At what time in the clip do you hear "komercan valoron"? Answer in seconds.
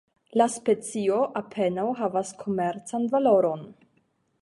2.43-3.67